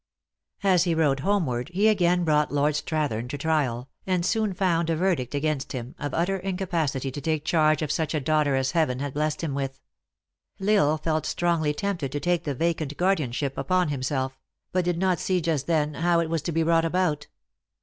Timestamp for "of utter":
5.99-6.37